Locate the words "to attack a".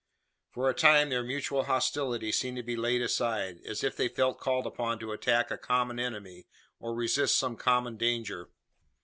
4.97-5.59